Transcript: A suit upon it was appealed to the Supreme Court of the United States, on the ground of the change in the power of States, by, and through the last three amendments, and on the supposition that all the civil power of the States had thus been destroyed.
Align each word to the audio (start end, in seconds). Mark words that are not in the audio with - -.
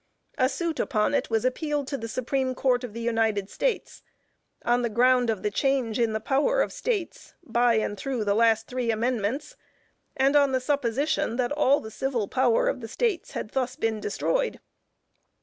A 0.39 0.49
suit 0.49 0.79
upon 0.79 1.13
it 1.13 1.29
was 1.29 1.45
appealed 1.45 1.87
to 1.89 1.95
the 1.99 2.07
Supreme 2.07 2.55
Court 2.55 2.83
of 2.83 2.93
the 2.93 3.01
United 3.01 3.51
States, 3.51 4.01
on 4.65 4.81
the 4.81 4.89
ground 4.89 5.29
of 5.29 5.43
the 5.43 5.51
change 5.51 5.99
in 5.99 6.11
the 6.11 6.19
power 6.19 6.63
of 6.63 6.73
States, 6.73 7.35
by, 7.43 7.75
and 7.75 7.95
through 7.95 8.23
the 8.25 8.33
last 8.33 8.65
three 8.65 8.89
amendments, 8.89 9.55
and 10.17 10.35
on 10.35 10.53
the 10.53 10.59
supposition 10.59 11.35
that 11.35 11.51
all 11.51 11.79
the 11.81 11.91
civil 11.91 12.27
power 12.27 12.67
of 12.67 12.81
the 12.81 12.87
States 12.87 13.33
had 13.33 13.51
thus 13.51 13.75
been 13.75 13.99
destroyed. 13.99 14.59